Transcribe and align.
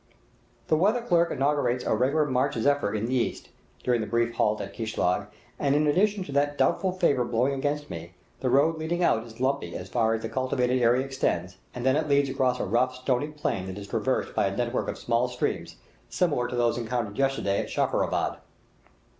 The 0.67 0.75
weather 0.75 1.01
clerk 1.01 1.29
inaugurates 1.29 1.83
a 1.83 1.93
regular 1.93 2.25
March 2.25 2.55
zephyr 2.55 2.91
in 2.91 3.05
the 3.05 3.13
east, 3.13 3.49
during 3.83 4.01
the 4.01 4.07
brief 4.07 4.33
halt 4.33 4.59
at 4.59 4.73
Kishlag; 4.73 5.27
and 5.59 5.75
in 5.75 5.85
addition 5.85 6.23
to 6.23 6.31
that 6.31 6.57
doubtful 6.57 6.91
favor 6.91 7.23
blowing 7.23 7.53
against 7.53 7.91
me, 7.91 8.13
the 8.39 8.49
road 8.49 8.79
leading 8.79 9.03
out 9.03 9.23
is 9.25 9.39
lumpy 9.39 9.75
as 9.75 9.89
far 9.89 10.15
as 10.15 10.23
the 10.23 10.27
cultivated 10.29 10.81
area 10.81 11.05
extends, 11.05 11.57
and 11.75 11.85
then 11.85 11.95
it 11.95 12.09
leads 12.09 12.29
across 12.31 12.59
a 12.59 12.65
rough, 12.65 12.95
stony 12.95 13.27
plain 13.27 13.67
that 13.67 13.77
is 13.77 13.87
traversed 13.87 14.33
by 14.33 14.47
a 14.47 14.57
network 14.57 14.87
of 14.87 14.97
small 14.97 15.27
streams, 15.27 15.75
similar 16.09 16.47
to 16.47 16.55
those 16.55 16.79
encountered 16.79 17.19
yesterday 17.19 17.59
at 17.59 17.69
Sherifabad. 17.69 18.39